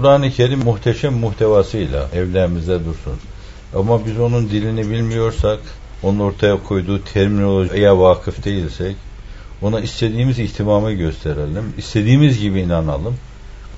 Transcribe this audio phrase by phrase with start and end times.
[0.00, 3.18] Kur'an-ı Kerim muhteşem muhtevasıyla evlerimizde dursun.
[3.74, 5.58] Ama biz onun dilini bilmiyorsak,
[6.02, 8.96] onun ortaya koyduğu terminolojiye vakıf değilsek,
[9.62, 13.16] ona istediğimiz ihtimamı gösterelim, istediğimiz gibi inanalım.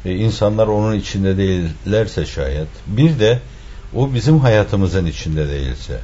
[0.04, 2.68] E, insanlar onun içinde değillerse şayet.
[2.86, 3.38] Bir de
[3.94, 5.98] o bizim hayatımızın içinde değilse.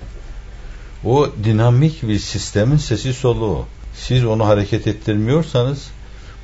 [1.04, 3.64] O dinamik bir sistemin sesi soluğu.
[3.94, 5.90] Siz onu hareket ettirmiyorsanız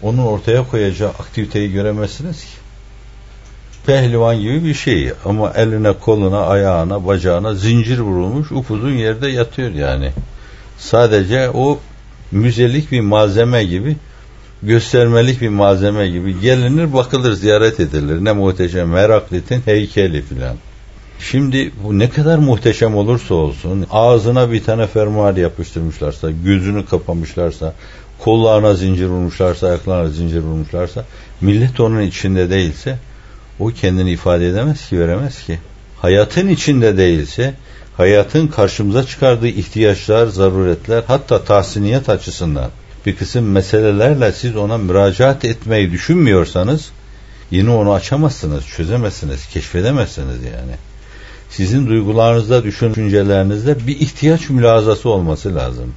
[0.03, 2.64] onun ortaya koyacağı aktiviteyi göremezsiniz ki.
[3.87, 10.11] Pehlivan gibi bir şey ama eline, koluna, ayağına, bacağına zincir vurulmuş upuzun yerde yatıyor yani.
[10.79, 11.79] Sadece o
[12.33, 13.97] müzelik bir malzeme gibi
[14.63, 20.57] göstermelik bir malzeme gibi gelinir bakılır ziyaret edilir ne muhteşem Heraklit'in heykeli filan.
[21.21, 27.75] Şimdi bu ne kadar muhteşem olursa olsun ağzına bir tane fermuar yapıştırmışlarsa, gözünü kapamışlarsa,
[28.19, 31.05] kollarına zincir vurmuşlarsa, ayaklarına zincir vurmuşlarsa,
[31.41, 32.99] millet onun içinde değilse
[33.59, 35.59] o kendini ifade edemez ki, veremez ki.
[36.03, 37.55] Hayatın içinde değilse,
[37.97, 42.71] hayatın karşımıza çıkardığı ihtiyaçlar, zaruretler, hatta tahsiniyet açısından
[43.07, 46.91] bir kısım meselelerle siz ona müracaat etmeyi düşünmüyorsanız,
[47.51, 50.75] yine onu açamazsınız, çözemezsiniz, keşfedemezsiniz yani
[51.51, 55.95] sizin duygularınızda, düşüncelerinizde bir ihtiyaç mülazası olması lazım.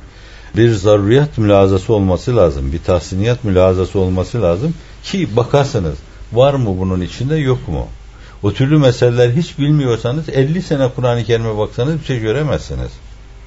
[0.55, 2.71] Bir zaruriyat mülazası olması lazım.
[2.71, 5.95] Bir tahsiniyat mülazası olması lazım ki bakarsınız
[6.33, 7.87] var mı bunun içinde yok mu?
[8.43, 12.91] O türlü meseleler hiç bilmiyorsanız 50 sene Kur'an-ı Kerim'e baksanız bir şey göremezsiniz.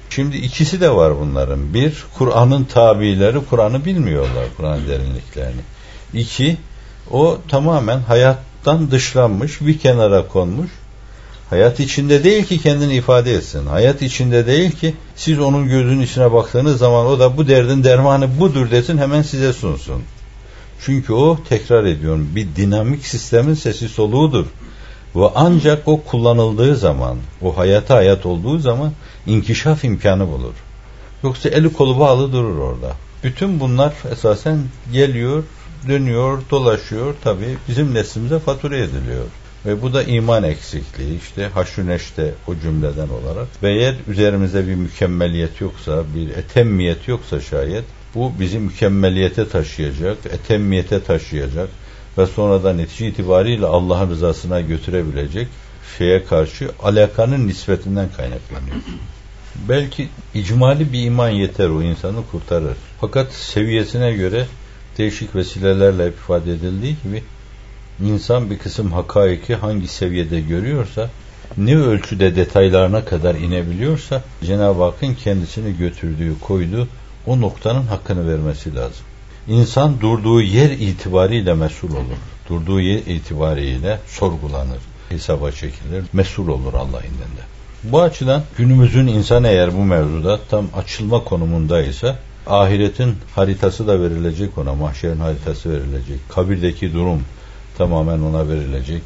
[0.09, 1.73] Şimdi ikisi de var bunların.
[1.73, 5.61] Bir, Kur'an'ın tabileri Kur'an'ı bilmiyorlar, Kur'an derinliklerini.
[6.13, 6.57] İki,
[7.11, 10.69] o tamamen hayattan dışlanmış, bir kenara konmuş,
[11.51, 13.65] Hayat içinde değil ki kendini ifade etsin.
[13.65, 18.39] Hayat içinde değil ki siz onun gözünün içine baktığınız zaman o da bu derdin dermanı
[18.39, 20.03] budur desin hemen size sunsun.
[20.85, 24.45] Çünkü o tekrar ediyorum bir dinamik sistemin sesi soluğudur.
[25.15, 28.91] Ve ancak o kullanıldığı zaman, o hayata hayat olduğu zaman
[29.27, 30.53] inkişaf imkanı bulur.
[31.23, 32.95] Yoksa eli kolu bağlı durur orada.
[33.23, 34.59] Bütün bunlar esasen
[34.93, 35.43] geliyor,
[35.87, 39.25] dönüyor, dolaşıyor tabi bizim neslimize fatura ediliyor.
[39.65, 43.47] Ve bu da iman eksikliği işte haşüneşte o cümleden olarak.
[43.63, 47.85] Ve eğer üzerimizde bir mükemmeliyet yoksa, bir etemmiyet yoksa şayet
[48.15, 51.69] bu bizi mükemmeliyete taşıyacak, etemmiyete taşıyacak
[52.17, 55.47] ve sonra da netice itibariyle Allah'ın rızasına götürebilecek
[55.97, 58.75] şeye karşı alakanın nispetinden kaynaklanıyor.
[59.69, 62.77] Belki icmali bir iman yeter o insanı kurtarır.
[63.01, 64.45] Fakat seviyesine göre
[64.97, 67.23] değişik vesilelerle ifade edildiği gibi
[68.05, 71.09] insan bir kısım hakaiki hangi seviyede görüyorsa,
[71.57, 76.87] ne ölçüde detaylarına kadar inebiliyorsa, Cenab-ı Hakk'ın kendisini götürdüğü, koyduğu
[77.25, 79.05] o noktanın hakkını vermesi lazım.
[79.47, 82.17] İnsan durduğu yer itibariyle mesul olur.
[82.49, 87.41] Durduğu yer itibariyle sorgulanır, hesaba çekilir, mesul olur Allah indinde.
[87.83, 92.15] Bu açıdan günümüzün insan eğer bu mevzuda tam açılma konumundaysa
[92.47, 97.21] ahiretin haritası da verilecek ona, mahşerin haritası verilecek, kabirdeki durum,
[97.77, 99.01] tamamen ona verilecek.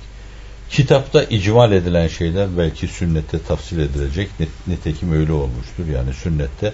[0.69, 4.29] Kitapta icmal edilen şeyler belki sünnette tafsil edilecek.
[4.67, 5.87] Nitekim öyle olmuştur.
[5.93, 6.73] Yani sünnette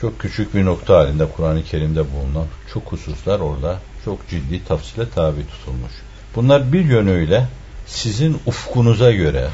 [0.00, 5.46] çok küçük bir nokta halinde Kur'an-ı Kerim'de bulunan çok hususlar orada çok ciddi tafsile tabi
[5.46, 5.92] tutulmuş.
[6.36, 7.46] Bunlar bir yönüyle
[7.86, 9.48] sizin ufkunuza göre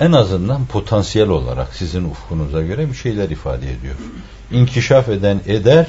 [0.00, 3.94] en azından potansiyel olarak sizin ufkunuza göre bir şeyler ifade ediyor.
[4.52, 5.86] İnkişaf eden eder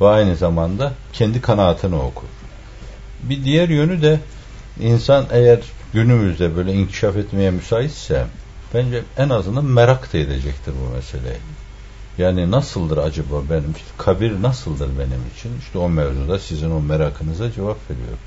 [0.00, 2.26] ve aynı zamanda kendi kanaatini okur.
[3.22, 4.20] Bir diğer yönü de
[4.80, 5.60] insan eğer
[5.92, 8.26] günümüzde böyle inkişaf etmeye müsaitse
[8.74, 11.38] bence en azından merak da edecektir bu meseleyi.
[12.18, 15.58] Yani nasıldır acaba benim kabir nasıldır benim için?
[15.58, 18.18] İşte o mevzuda sizin o merakınıza cevap veriyor.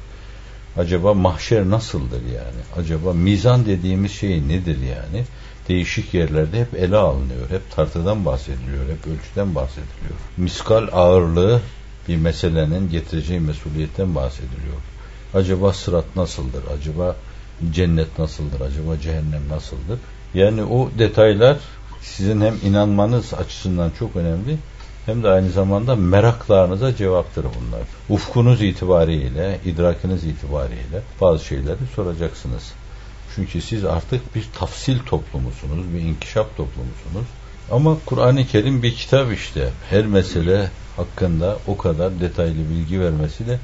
[0.77, 2.61] Acaba mahşer nasıldır yani?
[2.77, 5.25] Acaba mizan dediğimiz şey nedir yani?
[5.69, 7.49] Değişik yerlerde hep ele alınıyor.
[7.49, 8.83] Hep tartıdan bahsediliyor.
[8.83, 10.15] Hep ölçüden bahsediliyor.
[10.37, 11.61] Miskal ağırlığı
[12.07, 14.77] bir meselenin getireceği mesuliyetten bahsediliyor.
[15.33, 16.63] Acaba sırat nasıldır?
[16.77, 17.15] Acaba
[17.71, 18.61] cennet nasıldır?
[18.61, 19.99] Acaba cehennem nasıldır?
[20.33, 21.57] Yani o detaylar
[22.05, 24.57] sizin hem inanmanız açısından çok önemli
[25.05, 27.81] hem de aynı zamanda meraklarınıza cevaptır bunlar.
[28.09, 32.73] Ufkunuz itibariyle, idrakınız itibariyle bazı şeyleri soracaksınız.
[33.35, 37.25] Çünkü siz artık bir tafsil toplumusunuz, bir inkişaf toplumusunuz.
[37.71, 39.69] Ama Kur'an-ı Kerim bir kitap işte.
[39.89, 43.59] Her mesele hakkında o kadar detaylı bilgi vermesi de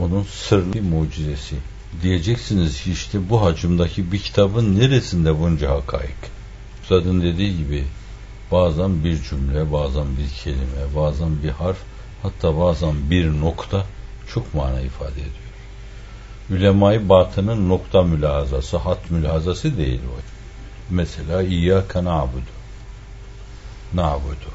[0.00, 1.56] onun sırlı mucizesi.
[2.02, 6.41] Diyeceksiniz ki işte bu hacimdeki bir kitabın neresinde bunca hakaik?
[6.92, 7.84] Üstadın dediği gibi
[8.50, 11.76] bazen bir cümle, bazen bir kelime, bazen bir harf,
[12.22, 13.86] hatta bazen bir nokta
[14.34, 15.52] çok mana ifade ediyor.
[16.50, 20.20] Ülemayı batının nokta mülazası, hat mülazası değil o.
[20.90, 22.52] Mesela İyyâke na'budu.
[23.94, 24.52] Na'budu.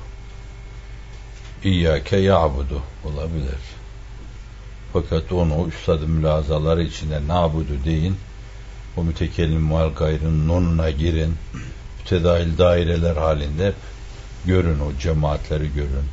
[1.63, 3.61] İyyâke ya'budu olabilir.
[4.93, 8.17] Fakat onu üstad mülazaları içinde na'budu deyin.
[8.97, 11.35] O mütekellim vel gayrın nonuna girin.
[12.11, 13.73] Mütedail daireler halinde
[14.45, 16.07] görün o cemaatleri görün.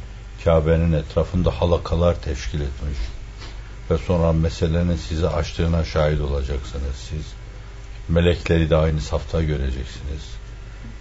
[0.44, 2.98] Kabe'nin etrafında halakalar teşkil etmiş.
[3.90, 7.24] Ve sonra meselenin size açtığına şahit olacaksınız siz.
[8.08, 10.22] Melekleri de aynı safta göreceksiniz.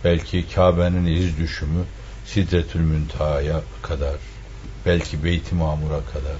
[0.03, 1.83] Belki Kabe'nin iz düşümü
[2.25, 4.15] Sidretül Müntaha'ya kadar,
[4.85, 6.37] belki Beyt-i Mamur'a kadar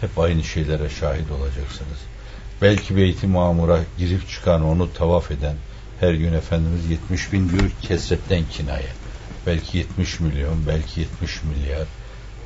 [0.00, 1.98] hep aynı şeylere şahit olacaksınız.
[2.62, 5.56] Belki Beyt-i Mamur'a girip çıkan, onu tavaf eden
[6.00, 8.88] her gün Efendimiz 70 bin diyor kesretten kinaye.
[9.46, 11.86] Belki 70 milyon, belki 70 milyar,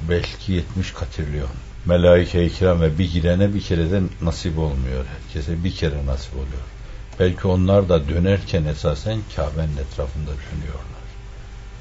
[0.08, 1.48] belki 70 katrilyon.
[1.86, 5.04] Melaike-i kiram ve bir girene bir kere de nasip olmuyor.
[5.04, 6.64] Herkese bir kere nasip oluyor.
[7.20, 11.04] Belki onlar da dönerken esasen Kabe'nin etrafında dönüyorlar.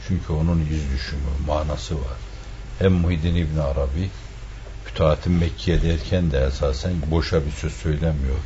[0.07, 2.17] Çünkü onun yüz düşümü, manası var.
[2.79, 4.09] Hem Muhyiddin İbn Arabi
[4.85, 8.39] Fütuhat-ı Mekkiye derken de esasen boşa bir söz söylemiyor.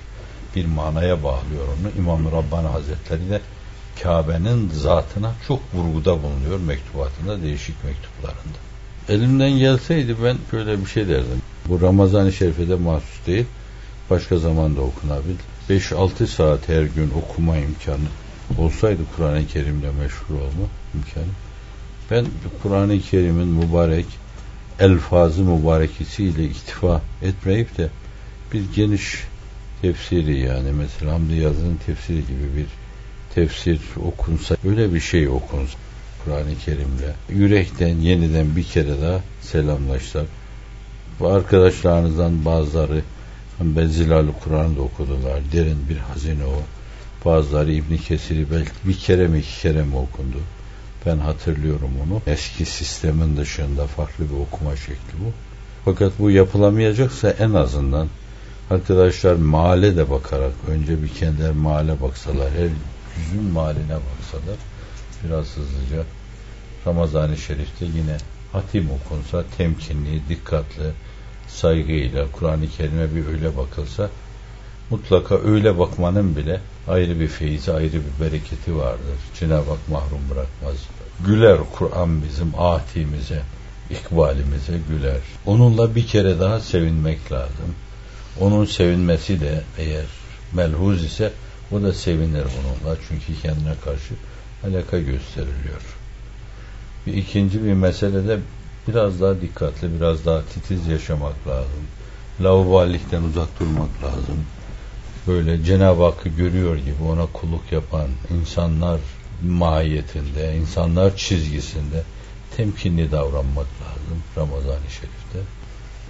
[0.57, 1.91] Bir manaya bağlıyor onu.
[1.97, 3.41] İmam-ı Rabbani Hazretleri de
[4.03, 8.57] Kabe'nin zatına çok vurguda bulunuyor mektubatında, değişik mektuplarında.
[9.09, 11.41] Elimden gelseydi ben şöyle bir şey derdim.
[11.69, 13.45] Bu Ramazan-ı Şerif'e de mahsus değil.
[14.09, 15.37] Başka zaman da okunabilir.
[15.69, 18.07] 5-6 saat her gün okuma imkanı
[18.57, 21.33] olsaydı Kur'an-ı Kerim'le meşhur olma imkanı.
[22.11, 22.25] Ben
[22.63, 24.05] Kur'an-ı Kerim'in mübarek
[24.79, 27.89] elfazı mübarekisiyle iktifa etmeyip de
[28.53, 29.23] bir geniş
[29.81, 32.65] tefsiri yani mesela Hamdi Yazı'nın tefsiri gibi bir
[33.35, 35.77] tefsir okunsa öyle bir şey okunsa
[36.23, 40.25] Kur'an-ı Kerim'le yürekten yeniden bir kere daha selamlaşsak
[41.19, 43.01] bu arkadaşlarınızdan bazıları
[43.59, 45.41] ben Zilal'ı Kur'an'da okudular.
[45.51, 46.61] Derin bir hazine o.
[47.25, 50.37] Bazıları İbn Kesir'i belki bir kere mi iki kere mi okundu.
[51.05, 52.21] Ben hatırlıyorum onu.
[52.27, 55.31] Eski sistemin dışında farklı bir okuma şekli bu.
[55.85, 58.07] Fakat bu yapılamayacaksa en azından
[58.71, 62.69] arkadaşlar mahalle de bakarak önce bir kendiler mahalle baksalar her
[63.17, 64.57] yüzün mahalline baksalar
[65.23, 66.03] biraz hızlıca
[66.87, 68.17] Ramazan-ı Şerif'te yine
[68.51, 70.91] hatim okunsa temkinli, dikkatli,
[71.47, 74.09] saygıyla Kur'an-ı Kerim'e bir öyle bakılsa
[74.89, 79.17] mutlaka öyle bakmanın bile ayrı bir feyzi, ayrı bir bereketi vardır.
[79.39, 80.75] Cenab-ı Hak mahrum bırakmaz.
[81.25, 83.41] Güler Kur'an bizim atimize,
[83.89, 85.21] ikbalimize güler.
[85.45, 87.75] Onunla bir kere daha sevinmek lazım.
[88.41, 90.05] Onun sevinmesi de eğer
[90.53, 91.31] melhuz ise
[91.71, 92.97] o da sevinir onunla.
[93.07, 94.13] Çünkü kendine karşı
[94.63, 95.81] alaka gösteriliyor.
[97.07, 98.39] Bir ikinci bir meselede
[98.87, 101.87] biraz daha dikkatli, biraz daha titiz yaşamak lazım.
[102.41, 104.45] Laubalilikten uzak durmak lazım.
[105.27, 108.07] Böyle Cenab-ı Hakk'ı görüyor gibi ona kulluk yapan
[108.41, 108.99] insanlar
[109.43, 112.03] mahiyetinde, insanlar çizgisinde
[112.57, 115.39] temkinli davranmak lazım Ramazan-ı Şerif'te.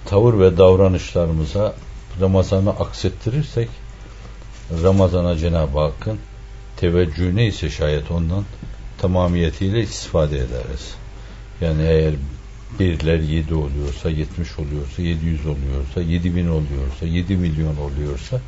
[0.06, 1.74] Tavır ve davranışlarımıza
[2.20, 3.68] Ramazan'ı aksettirirsek
[4.82, 6.18] Ramazan'a Cenab-ı Hakk'ın
[6.76, 8.44] teveccühü neyse şayet ondan
[8.98, 10.94] tamamiyetiyle istifade ederiz.
[11.60, 12.14] Yani eğer
[12.78, 18.40] birler yedi oluyorsa, yetmiş oluyorsa, yedi yüz oluyorsa, yedi bin oluyorsa, yedi milyon oluyorsa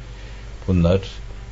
[0.68, 1.00] bunlar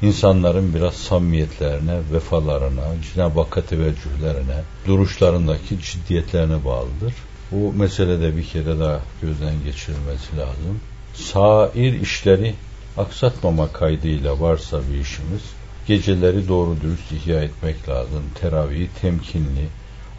[0.03, 2.83] insanların biraz samimiyetlerine, vefalarına,
[3.15, 7.15] Cenab-ı Hakk'a teveccühlerine, duruşlarındaki ciddiyetlerine bağlıdır.
[7.53, 10.81] Bu meselede bir kere daha gözden geçirilmesi lazım.
[11.15, 12.55] Sair işleri
[12.97, 15.43] aksatmama kaydıyla varsa bir işimiz,
[15.87, 18.23] geceleri doğru dürüst ihya etmek lazım.
[18.41, 19.69] Teravihi temkinli,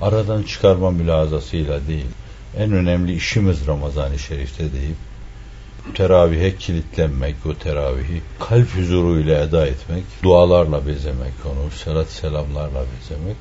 [0.02, 2.06] aradan çıkarma mülazasıyla değil.
[2.58, 4.98] En önemli işimiz Ramazan-ı Şerif'te deyip
[5.94, 13.38] teravihe kilitlenmek, o teravihi kalp huzuruyla eda etmek, dualarla bezemek onu, selat selamlarla bezemek.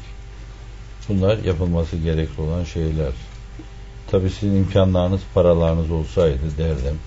[1.08, 3.12] Bunlar yapılması gerekli olan şeyler.
[4.10, 6.98] Tabi sizin imkanlarınız, paralarınız olsaydı derdim,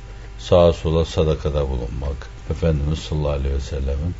[0.41, 4.15] sağa sola sadakada bulunmak, Efendimiz sallallahu aleyhi ve sellemin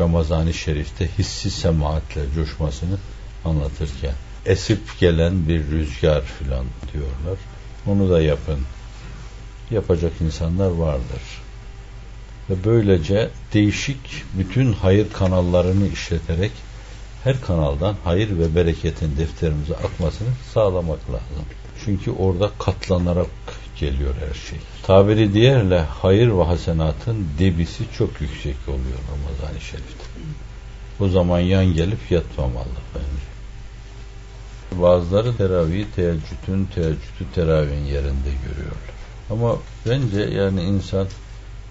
[0.00, 2.98] Ramazan-ı Şerif'te hissi semaatle coşmasını
[3.44, 4.14] anlatırken
[4.46, 7.38] esip gelen bir rüzgar filan diyorlar.
[7.86, 8.58] Onu da yapın
[9.70, 11.22] yapacak insanlar vardır.
[12.50, 16.52] Ve böylece değişik bütün hayır kanallarını işleterek
[17.24, 21.46] her kanaldan hayır ve bereketin defterimize akmasını sağlamak lazım.
[21.84, 23.26] Çünkü orada katlanarak
[23.80, 24.58] geliyor her şey.
[24.82, 30.04] Tabiri diğerle hayır ve hasenatın debisi çok yüksek oluyor Ramazan-ı Şerif'te.
[31.00, 33.26] O zaman yan gelip yatmamalı bence.
[34.82, 38.96] Bazıları teravihi teheccüdün teheccüdü teravihin yerinde görüyorlar.
[39.30, 39.56] Ama
[39.86, 41.06] bence yani insan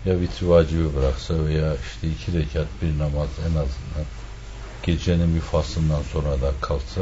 [0.05, 4.05] ya vitri vacibi bıraksa veya işte iki rekat bir namaz en azından
[4.83, 7.01] gecenin bir faslından sonra da kalksa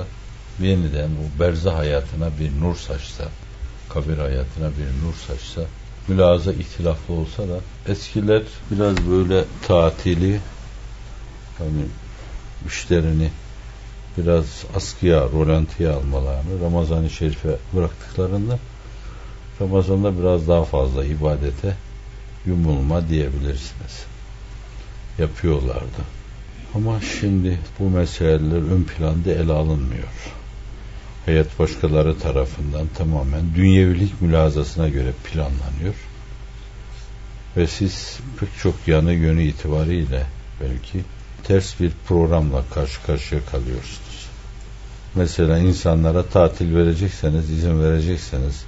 [0.59, 3.25] yeniden bu berzah hayatına bir nur saçsa
[3.89, 5.61] kabir hayatına bir nur saçsa
[6.07, 10.39] mülaza ihtilaflı olsa da eskiler biraz böyle tatili
[11.57, 11.85] hani
[12.67, 13.29] işlerini
[14.17, 18.59] biraz askıya, rolantiye almalarını Ramazan-ı Şerif'e bıraktıklarında
[19.61, 21.77] Ramazan'da biraz daha fazla ibadete
[22.45, 24.05] yumulma diyebilirsiniz.
[25.19, 26.03] Yapıyorlardı.
[26.75, 30.07] Ama şimdi bu meseleler ön planda ele alınmıyor.
[31.25, 35.95] Hayat başkaları tarafından tamamen dünyevilik mülazasına göre planlanıyor.
[37.57, 40.25] Ve siz pek çok yanı yönü itibariyle
[40.61, 41.03] belki
[41.43, 44.29] ters bir programla karşı karşıya kalıyorsunuz.
[45.15, 48.65] Mesela insanlara tatil verecekseniz, izin verecekseniz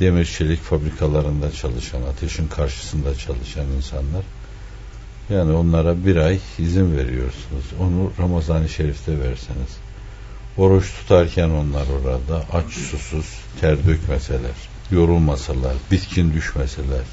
[0.00, 4.22] demir çelik fabrikalarında çalışan, ateşin karşısında çalışan insanlar
[5.30, 7.64] yani onlara bir ay izin veriyorsunuz.
[7.80, 9.87] Onu Ramazan-ı Şerif'te verseniz.
[10.58, 13.26] Oruç tutarken onlar orada aç susuz
[13.60, 17.04] ter dökmeseler, yorulmasalar, bitkin düşmeseler,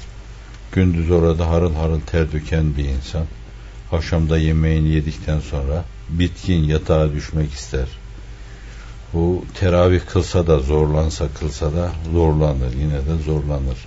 [0.72, 3.24] gündüz orada harıl harıl ter döken bir insan
[3.92, 7.86] akşamda yemeğini yedikten sonra bitkin yatağa düşmek ister.
[9.12, 12.72] Bu teravih kılsa da zorlansa kılsa da zorlanır.
[12.80, 13.78] Yine de zorlanır.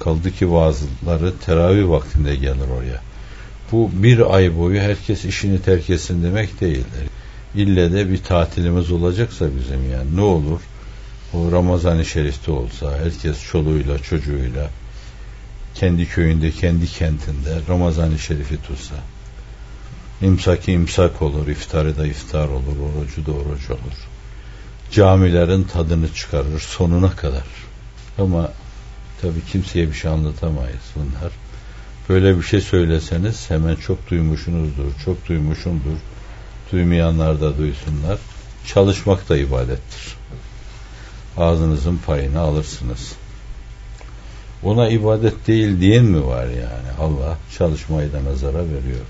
[0.00, 3.00] Kaldı ki bazıları teravih vaktinde gelir oraya.
[3.72, 7.08] Bu bir ay boyu herkes işini terk etsin demek değildir.
[7.54, 10.60] İlle de bir tatilimiz olacaksa bizim yani ne olur?
[11.34, 14.70] O Ramazan-ı Şerif'te olsa herkes çoluğuyla çocuğuyla
[15.74, 18.94] kendi köyünde kendi kentinde Ramazan-ı Şerif'i tutsa.
[20.22, 24.08] İmsaki imsak olur iftarı da iftar olur orucu da oruç olur.
[24.90, 27.46] Camilerin tadını çıkarır sonuna kadar.
[28.18, 28.52] Ama
[29.22, 31.32] tabi kimseye bir şey anlatamayız bunlar.
[32.08, 35.98] Böyle bir şey söyleseniz hemen çok duymuşsunuzdur çok duymuşumdur
[36.72, 38.18] duymayanlar da duysunlar.
[38.66, 40.16] Çalışmak da ibadettir.
[41.36, 43.12] Ağzınızın payını alırsınız.
[44.62, 46.90] Ona ibadet değil diyen mi var yani?
[47.00, 49.06] Allah çalışmayı da nazara veriyor.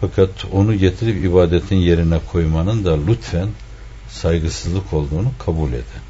[0.00, 3.48] Fakat onu getirip ibadetin yerine koymanın da lütfen
[4.08, 6.04] saygısızlık olduğunu kabul edin.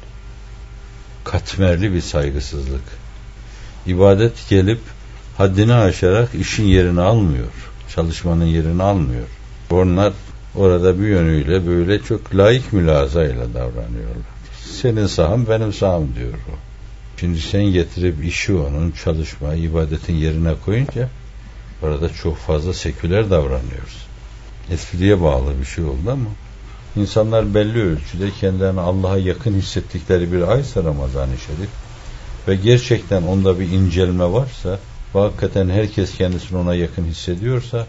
[1.23, 2.83] Katmerli bir saygısızlık.
[3.87, 4.79] İbadet gelip
[5.37, 7.51] haddini aşarak işin yerini almıyor
[7.95, 9.27] çalışmanın yerini almıyor
[9.71, 10.13] onlar
[10.55, 14.25] orada bir yönüyle böyle çok layık mülazayla davranıyorlar.
[14.81, 16.55] Senin saham benim saham diyor o.
[17.19, 21.09] Şimdi sen getirip işi onun çalışma, ibadetin yerine koyunca
[21.81, 24.07] orada çok fazla seküler davranıyoruz.
[24.71, 26.29] Espriye bağlı bir şey oldu ama
[26.95, 31.69] insanlar belli ölçüde kendilerini Allah'a yakın hissettikleri bir aysa Ramazan-ı Şerif
[32.47, 34.79] ve gerçekten onda bir incelme varsa
[35.15, 37.87] ve hakikaten herkes kendisini ona yakın hissediyorsa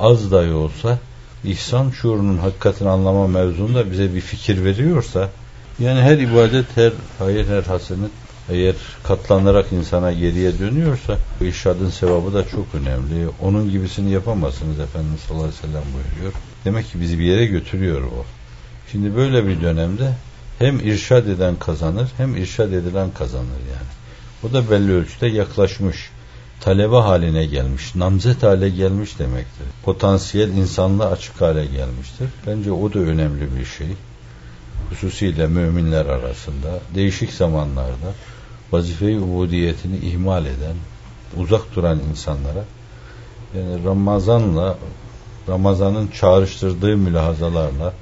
[0.00, 0.98] az dahi olsa
[1.44, 5.28] ihsan şuurunun hakikatini anlama mevzunda bize bir fikir veriyorsa
[5.78, 8.10] yani her ibadet, her hayır, her hasenet
[8.48, 13.28] eğer katlanarak insana geriye dönüyorsa bu irşadın sevabı da çok önemli.
[13.42, 16.32] Onun gibisini yapamazsınız Efendimiz sallallahu aleyhi ve sellem buyuruyor.
[16.64, 18.24] Demek ki bizi bir yere götürüyor o.
[18.92, 20.12] Şimdi böyle bir dönemde
[20.58, 23.90] hem irşad eden kazanır hem irşad edilen kazanır yani.
[24.44, 26.10] O da belli ölçüde yaklaşmış
[26.60, 29.66] talebe haline gelmiş, namzet hale gelmiş demektir.
[29.84, 32.28] Potansiyel insanlığa açık hale gelmiştir.
[32.46, 33.88] Bence o da önemli bir şey.
[34.90, 38.14] Hususiyle müminler arasında değişik zamanlarda
[38.72, 40.76] vazife-i ubudiyetini ihmal eden,
[41.36, 42.64] uzak duran insanlara
[43.56, 44.76] yani Ramazan'la
[45.48, 47.92] Ramazan'ın çağrıştırdığı mülahazalarla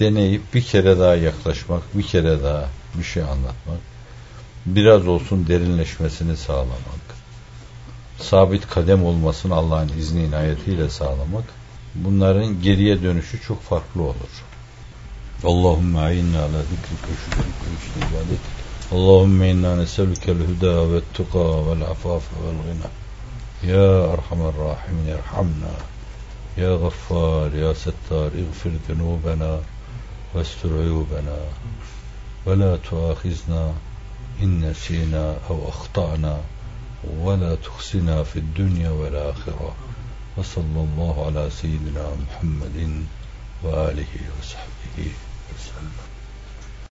[0.00, 3.78] deneyip bir kere daha yaklaşmak, bir kere daha bir şey anlatmak,
[4.66, 7.13] biraz olsun derinleşmesini sağlamak,
[8.18, 11.44] sabit kadem olmasını Allah'ın izni inayetiyle sağlamak
[11.94, 14.44] bunların geriye dönüşü çok farklı olur.
[15.44, 18.54] Allahümme ayinna ala zikrike şükürke işte ibadetik.
[18.92, 22.90] Allahümme inna neselükel hüda ve tuka vel afafe vel gina.
[23.74, 25.74] Ya Erhamer Rahim Erhamna
[26.56, 29.58] Ya Gaffar Ya Settar İğfir zunubena
[30.34, 31.38] ve stur'ubena
[32.46, 33.68] ve la tuahizna
[34.42, 36.36] in nesina ev ahtana
[37.20, 39.74] ولا تخزنا في الدنيا والآخرة.
[40.36, 43.06] وصلى الله على سيدنا محمد
[43.62, 45.12] وآله وصحبه
[45.54, 46.03] وسلم.